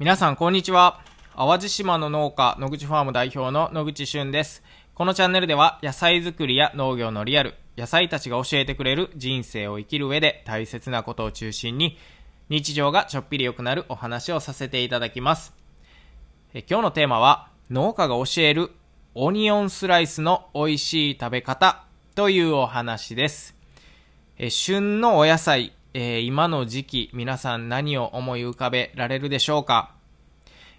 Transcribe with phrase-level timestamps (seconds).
[0.00, 1.00] 皆さんこんにちは。
[1.36, 4.64] 淡路島の農家野口ファーム代表の野口俊です。
[4.92, 11.96] このチャンネルでは野菜作りや農業のリアル野菜たちが教えてくれる人生を生きる上で大切なことを中心に
[12.48, 15.54] 日常がちょっぴり良くなるお話をさせていただきます。
[16.54, 18.72] え今日のテーマは農家が教える
[19.14, 21.84] オニオンスライスの美味しい食べ方
[22.16, 23.54] というお話です。
[24.38, 29.92] え旬のお野菜えー、今の時期、皆さん何を思い浮かべられるでしょうか？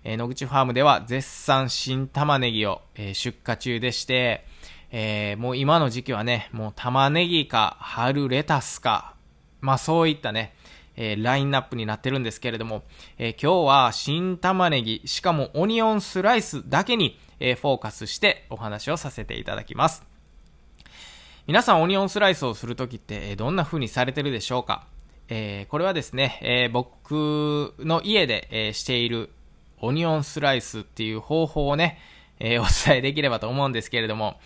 [0.03, 4.45] えー、野口ファームでは絶賛新玉ねぎを、えー、出荷中でして、
[4.91, 9.15] え、もう今の時期はね、もう玉ねぎか春レタスか、
[9.61, 10.53] まあそういったね、
[10.97, 12.83] え、ラインナップになってるんですけれども、
[13.17, 20.03] え、今日は新玉ねぎ、しかもオニオンスライスだけに、え、フォーカスしてお話をさせていただきます。
[21.47, 24.87] 皆さんオニオンスライスをするときって、えどんな風にされてるでしょうか？
[25.27, 29.29] えー、これはですね、えー、僕の家で、えー、している
[29.81, 31.99] オニオンスライスっていう方法をね、
[32.39, 34.39] えお伝えできればと思うんですけれども、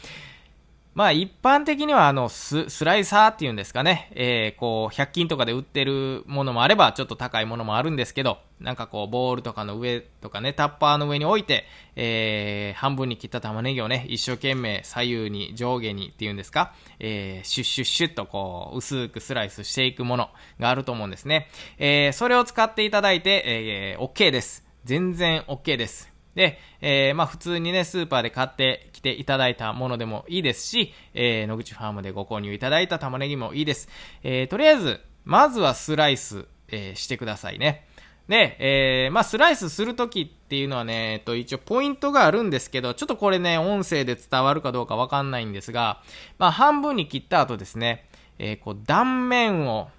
[0.93, 20.29] まあ一般的にはあのススライサーっていうんですかね、えー、こう100均とかで売ってるものもあればちょっと高いものもあるんですけど、なんかこうボールとかの上とかね、タッパーの上に置いて、えー、半分に切った玉ねぎをね、一生懸命左右に上下にっていうんですか、えー、シュッシュッシュッとこう薄くスライスしていくもの
[20.59, 21.47] があると思うんですね。
[21.77, 24.65] えー、それを使っていただいて、えー、OK です。
[24.83, 26.11] 全然 OK です。
[26.35, 33.89] で、えー、まあ普通にね、スーパーで買ってきていただいたものでもいいですし、えー、野口ファームでご購入いただいた玉ねぎもいいです。
[34.23, 37.85] えー、とりあえず、まずはスライス、えー、してくださいね。
[38.29, 46.03] で、えー、まあ、スライスするときっていうのはね、えっと、一応ポイントがあるんですけど、ちょっとこれね、音声で伝わるかどうかわかんないんですが、
[46.37, 48.05] まあ、半分に切った後ですね、
[48.37, 49.89] えー、こう、断面を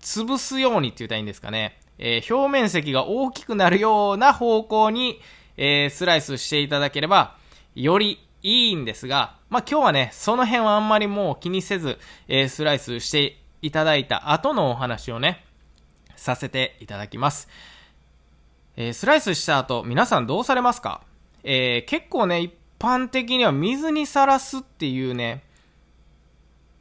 [0.00, 5.20] 潰すようにって言ったらいいんですかね、えー、表面積が大きくなるような方向に、
[5.56, 7.36] えー、スライスしていただければ、
[7.74, 15.44] よりいいんですが、まあ、今日はね、その辺はあんまりもう気にせず、えー、スライスしていただいた後のお話をね、
[16.16, 17.48] させていただきます。
[18.76, 21.00] えー、スライスした後、皆さんどうされますか？
[21.42, 25.42] えー、結構ね、一般的には水にさらすっていうね、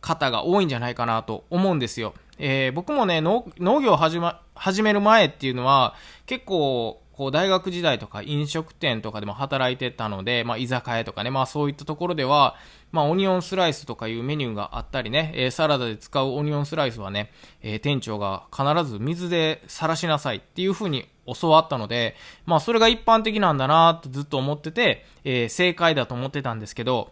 [0.01, 2.13] 方が多いんじゃないかなと思うんですよ。
[2.37, 3.45] えー、僕もね、農
[3.81, 12.57] 業を始,、ま、始める前っていうのは、結構、こう大学時代とか飲食店とかでも働いてたので、まあ居酒屋とかね、まあそういったところでは、
[12.91, 17.31] まあオニオンスライスとかいうメニューがあったりね、えー、サラダで使うオニオンスライスはね、
[17.61, 21.07] えー、店長が必ず水でさらしなさいっていう風に
[21.41, 27.11] 教わったので、まあそれが一般的なんだなとずっと思ってて、えー、正解だと思ってたんですけど、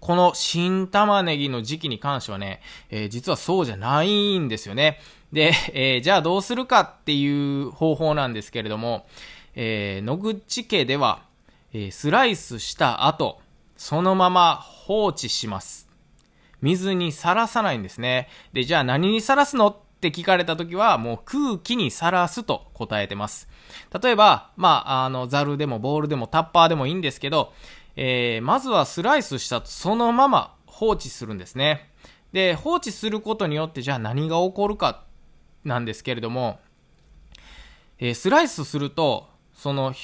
[0.00, 4.98] この新玉ねぎの時期に関してはね、えー、実はそうじゃないんですよね。
[5.32, 9.06] で、えー、じゃあどうするかっていう方法なんですけれども、
[9.54, 11.22] えー、野口家では、
[11.72, 13.40] えー、スライスした後、
[13.76, 15.88] そのまま放置します。
[16.60, 18.28] 水にさらさないんですね。
[18.52, 23.48] で、じゃあ何にさらすのって聞かれた時は、もう空気にさらすと答えてます。
[24.02, 27.52] 例えば、まあ、あの、ザルでもボールでもタッパーでもいいんですけど、
[27.96, 31.90] えー、まずはスライスしたとそのまま放置するんですね。
[32.32, 35.02] で、放置することによってじゃあ何が起こるか
[35.64, 36.60] なんですけれども、
[37.98, 39.94] えー、スライスすると、その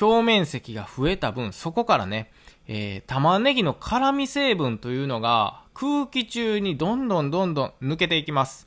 [0.00, 2.32] 表面積が増えた分、そこからね、
[2.66, 8.66] えー、玉ねぎの辛味成分というのが空気中にどんどんどんどん抜けていきます。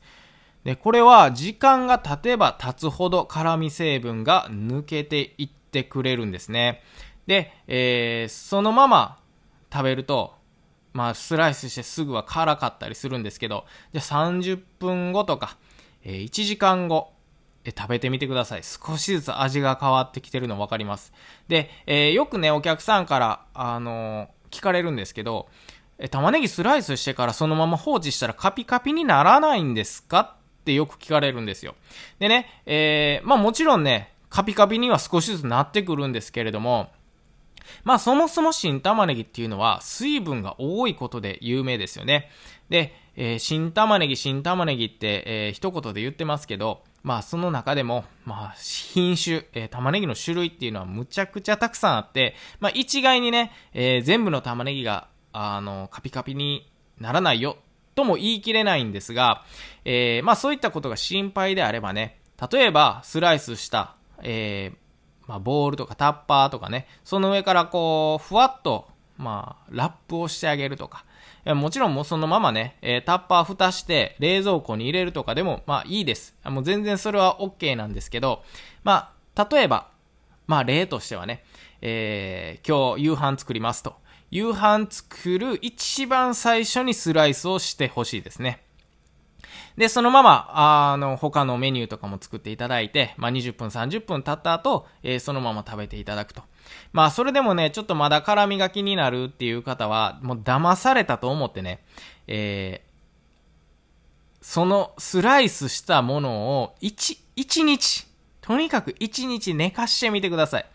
[0.64, 6.82] で、これは時間が経てば経つほど辛味成分が抜けていってくれるんですね。
[7.28, 9.18] で、えー、そのまま
[9.72, 10.36] 食べると、
[10.94, 15.58] まあ、スライスしてすぐは辛かったりするんですけど、じゃ30分後とか、
[16.04, 17.14] えー、1時間後、
[17.66, 18.62] え食べてみてください。
[18.64, 21.12] 少しずつ味が変わってきてるの分かります。
[21.48, 25.48] で、えー、よくね、お客さんから、あのー、聞かれるんですけど、
[25.98, 30.38] え玉ねぎスライスしてからそのまま放置したらカピカピにならないんですか？
[30.62, 31.76] ってよく聞かれるんですよ。
[32.20, 36.90] でね、えー、まあもちろんね、カピカピには少しずつなってくるんですけれども、
[37.84, 42.30] まあそもそも新玉ねぎっていうのは水分が多いことで有名ですよね。
[42.70, 57.58] で、えー、新玉ねぎ、新玉ねぎって、えー、一言で言ってますけど、まあその中でも、まあ品種、えー、玉ねぎの種類っていうのはむちゃくちゃたくさんあって、まあ一概にね、えー、全部の玉ねぎが、あの、カピカピにならないよ、
[57.96, 59.44] とも言い切れないんですが、
[59.86, 62.20] えー、まあそういったことが心配であればね、
[62.52, 64.78] 例えばスライスした、えー、
[65.30, 71.06] まあボールとかタッパーとかね、その上からこう、ふわっと、まあ、ラップをしてあげるとか、
[71.46, 76.36] もちろんもうそのままね、えタッパー蓋して冷蔵庫に入れるとかでも、まあいいです。
[76.46, 78.42] もう全然それは OK なんですけど、
[78.84, 79.92] まあ、例えば、
[80.48, 81.44] まあ例としてはね、
[81.82, 83.94] えー、今日夕飯作りますと。
[84.32, 88.64] 夕飯作る一番最初にスライスをしてほしいですね。
[89.78, 90.50] で、そのまま、
[90.92, 96.44] あの、他のメニューとかも作っていただいて、まあ、20分、30分経った後、えー、そのまま食べていただくと。
[96.92, 101.84] まあ、それでもね、ちょっとまだ辛みが気になるっていう方は、もう騙されたと思ってね、
[102.28, 102.90] えー、
[104.42, 108.08] そのスライスしたものを1、1日、
[108.42, 110.66] とにかく1日寝かしてみてください。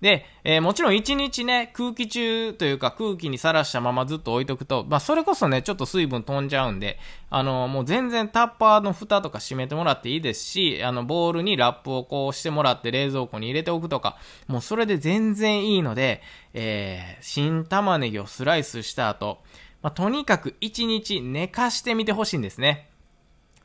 [0.00, 6.98] で、えー、もちろん1日ね、空気中というか空気にさらしたままずっと置いとくと、まあそれこそね、ちょっと水分飛んじゃうんで、
[7.28, 14.16] あのー、もう全然タッパーの蓋とか閉めてもらっていいですし、あの、ボウルにラップをこうしてもらって冷蔵庫に入れておくとか、
[14.46, 16.22] もうそれで全然いいので、
[16.54, 19.38] えー、新玉ねぎをスライスした後、
[19.82, 22.89] まあとにかく1日寝かしてみてほしいんですね。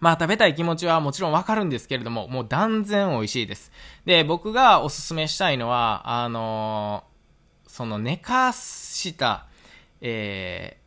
[0.06, 3.72] まあ食べたい気持ちはもちろんわかるんですけれども、もう断然美味しいです。
[4.06, 9.48] で、僕がおすすめしたいのは、あのー、その寝かした、
[10.02, 10.78] え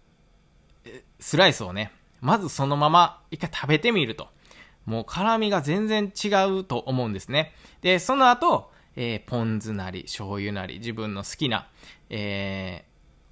[0.85, 4.29] ー、スライスをね、まずそのまま一回食べてみると。
[4.87, 6.29] もう辛みが全然違
[6.61, 7.55] うと思うんですね。
[7.81, 11.67] で、その後、えー、ポン酢なり、醤油なり、自分の好きな、
[12.09, 12.85] え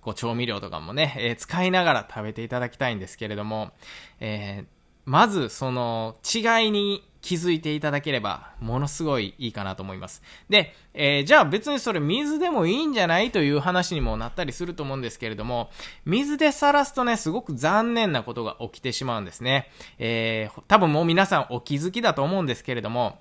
[0.03, 3.71] ー、こう調味料とかもね、えー、使いながら食べていただきたいんですけれども、
[4.19, 4.76] えー、
[5.07, 10.23] まずその違いに気づいていただければ、ものすごいいいかなと思います。
[10.49, 15.71] で、えー、じゃあ別にそれ水でもいいんじゃないという話にもなったりすると思うんですけれども、
[16.05, 19.71] 水でさらすとね、すごく残念なことが起きてしまうんですね。
[19.99, 23.19] えー、多分もう皆さんお気づきだと思うんですけれども、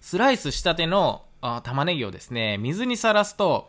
[0.00, 3.68] スライスしたてのあ玉ねぎをですね、水にさらすと、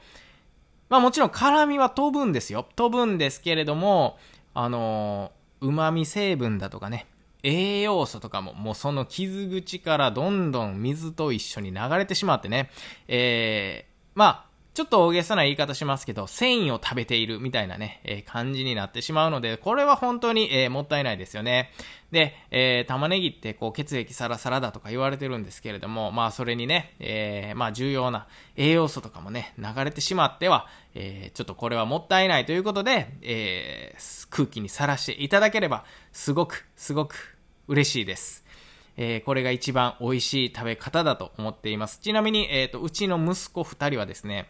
[0.88, 2.66] まあもちろん辛みは飛ぶんですよ。
[2.78, 4.18] 飛ぶんですけれども、
[4.54, 7.06] あのー、旨味成分だとかね、
[7.44, 12.70] 栄養素とかも、もうその傷口からどんどん水と一緒に流れてしまってね、
[13.08, 21.71] えー、まあ、ちょっと大げさな言い方しますけど、繊維を食べているみたいなね、えー、感じになってしまうので、これは本当に、えー、もったいないですよね。
[22.12, 35.83] で、えー、玉ねぎってこう血液サラサラだとか言われてるんですけれども、まあそれにね、えー、まあ重要な栄養素とかもね、流れてしまっては、えー、ちょっとこれはもったいないということで、えー、空気にさらしていただければ、
[36.13, 37.38] すごく、すごく
[37.68, 38.45] 嬉しいです。
[38.95, 42.00] えー、これが一番美味しい食べ方だと思っています。
[42.00, 44.47] ちなみに、えっ、ー、と、うちの息子二人はですね、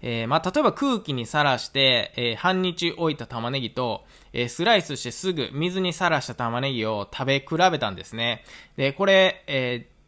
[0.00, 8.44] えー、まあ、例えば空気にさらして、えー、半日置いた玉ねぎと、えー、スライスしてすぐ水にさらした玉ねぎを食べ比べたんですね。
[8.76, 9.98] で、これ、えー、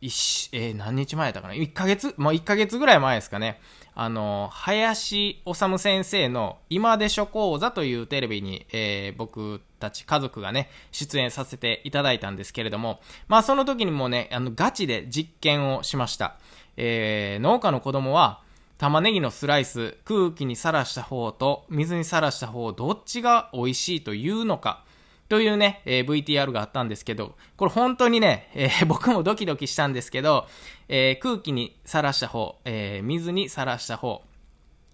[0.00, 2.14] 一、えー、何日前だかな ?1 ヶ月？
[2.18, 3.60] もう1ヶ月ぐらい前ですかね。
[4.00, 16.36] あの、林修先生の今でしょ講座というテレビに、えー、僕たち家族がね、出演させていただいたんですけれども、まあその時にもね、あの、ガチで実験をしました。
[16.76, 18.40] えー、農家の子供は、
[18.78, 24.84] 玉ねぎのスライス、空気にさらした方と水にさらした方、どっちが美味しいというのか、
[25.28, 30.46] というね、えー、VTR があったんですけど、これ本当にね、えー、 僕もドキドキしたんですけど、
[30.88, 34.22] えー、空気にさらした方、え水にさらした方、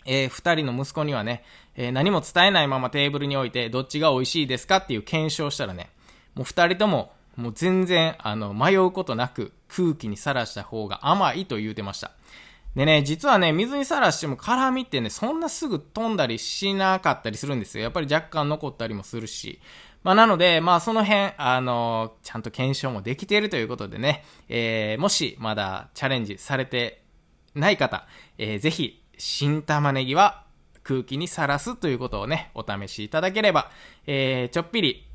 [0.07, 1.45] え二人の息子にはね、
[1.77, 5.91] え何も伝えないままテーブルに置いて、どっちが美味しいですかっていう検証したらね、
[6.35, 12.13] もう二人とも、もう全然、あの、迷うことなく、空気にさらした方が甘いと言うてました。
[12.75, 17.85] でね、実はね、水にさらしても辛みってね、そんなすぐ飛んだりしなかったりするんですよ。
[17.85, 19.61] やっぱり若干残ったりもするし。
[20.03, 27.03] まあ、なので、まあ、その辺、あの、ちゃんと検証もできているということでね、えー、もしまだチャレンジされて
[27.55, 30.45] ない方、えー、ぜひ、新玉ねぎは
[30.83, 33.71] 空気にさらすということをね、お試しいただければ、
[34.07, 35.07] えー、ちょっぴり、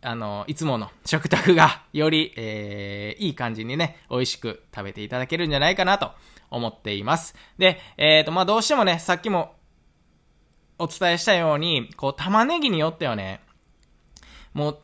[0.00, 6.12] あの、いつもの食卓がより、えー、いい感じにね、美味しく食べていただけるんじゃないかなと
[6.50, 7.34] 思っています。
[7.58, 9.54] で、えっ、ー、と、まあ、どうしてもね、さっきも
[10.78, 13.40] お伝えしたように、こう、玉ねぎによってはね、
[14.54, 14.78] もう、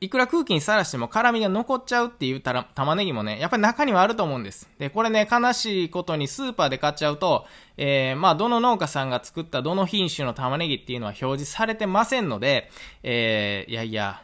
[0.00, 4.68] いくら空気にさらしても辛みが残っちゃうっていうたら玉ねぎもね、やっぱり中にはあると思うんです。
[4.78, 12.70] で、これね、悲しいことにスーパーで買っちゃうと、えー、まあ、どの農家さんが作ったどの品種の玉ねぎっていうのは表示されてませんので、
[13.02, 14.22] えー、いやいや、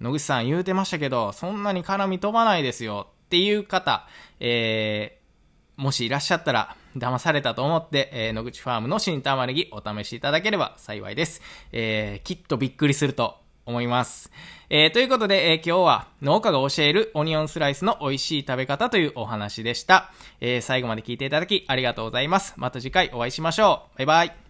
[0.00, 4.06] 野口さん言うてましたけど、そんなに辛み飛ばないですよっていう方、
[4.40, 11.40] えー、もしいらっしゃったら、騙されたと思って、えー、野口ファームの新玉ねぎお試しいただければ幸いです。
[11.72, 14.30] えー、きっとびっくりすると思います。
[14.70, 20.12] えー、ということで、えー、今日は農家が教えるオニオンスライスの美味しい食べ方というお話でした。
[20.40, 22.54] えー、最後まで聞いていただきありがとうございます。
[22.56, 23.98] また次回お会いしましょう。
[23.98, 24.43] バイバイ。